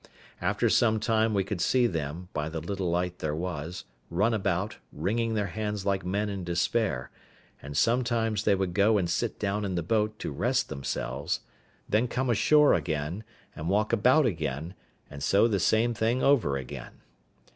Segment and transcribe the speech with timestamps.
[0.41, 4.77] After some time we could see them, by the little light there was, run about,
[4.91, 7.11] wringing their hands like men in despair,
[7.61, 11.41] and sometimes they would go and sit down in the boat to rest themselves:
[11.87, 13.23] then come ashore again,
[13.55, 14.73] and walk about again,
[15.07, 17.01] and so the same thing over again.